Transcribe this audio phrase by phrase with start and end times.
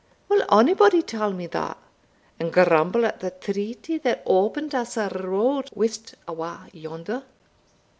[0.29, 1.77] Will onybody tell me that,
[2.39, 7.21] and grumble at the treaty that opened us a road west awa' yonder?"